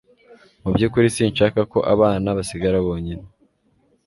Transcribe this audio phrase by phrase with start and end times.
[0.63, 3.25] Mu byukuri sinshaka ko abana basigara bonyine